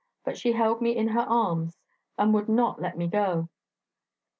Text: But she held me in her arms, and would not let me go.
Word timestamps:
But 0.25 0.35
she 0.35 0.53
held 0.53 0.81
me 0.81 0.97
in 0.97 1.09
her 1.09 1.21
arms, 1.29 1.77
and 2.17 2.33
would 2.33 2.49
not 2.49 2.81
let 2.81 2.97
me 2.97 3.05
go. 3.05 3.49